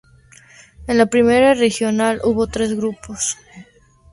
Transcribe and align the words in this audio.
En 0.87 0.97
la 0.97 1.05
primera 1.05 1.53
regional 1.53 2.21
hubo 2.23 2.47
tres 2.47 2.73
grupos. 2.75 3.37